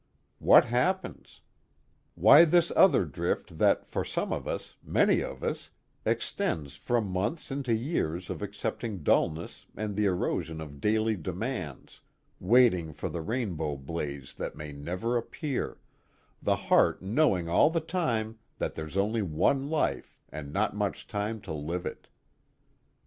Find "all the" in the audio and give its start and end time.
17.47-17.79